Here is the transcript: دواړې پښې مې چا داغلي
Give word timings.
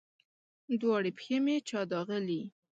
دواړې 0.81 1.11
پښې 1.17 1.37
مې 1.45 1.55
چا 1.69 1.81
داغلي 1.91 2.41